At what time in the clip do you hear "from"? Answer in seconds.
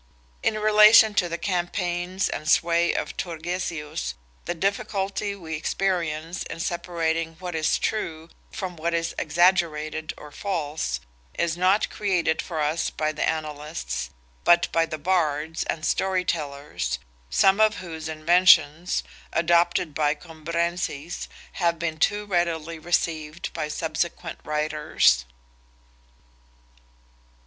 8.51-8.75